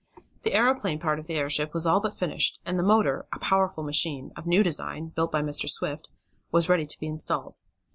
The 0.41 0.55
aeroplane 0.55 0.97
part 0.97 1.19
of 1.19 1.27
the 1.27 1.35
airship 1.35 1.75
was 1.75 1.85
all 1.85 1.99
but 1.99 2.15
finished, 2.15 2.59
and 2.65 2.79
the 2.79 2.81
motor, 2.81 3.27
a 3.31 3.37
powerful 3.37 3.83
machine, 3.83 4.31
of 4.35 4.47
new 4.47 4.63
design, 4.63 5.09
built 5.09 5.31
by 5.31 5.43
Mr. 5.43 5.69
Swift, 5.69 6.09
was 6.51 6.69
ready 6.69 6.87
to 6.87 6.99
be 6.99 7.05
installed. 7.05 7.59